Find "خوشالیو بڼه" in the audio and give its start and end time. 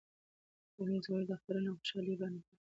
1.79-2.37